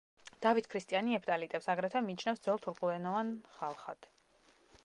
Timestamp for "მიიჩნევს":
2.07-2.43